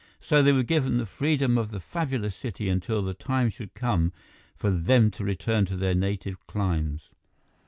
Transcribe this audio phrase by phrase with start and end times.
[0.19, 4.13] So they were given the freedom of the fabulous city until the time should come
[4.57, 7.11] for them to return to their native climes.